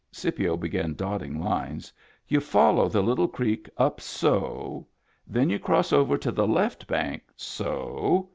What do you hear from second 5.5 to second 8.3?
you cross over to the left bank, so.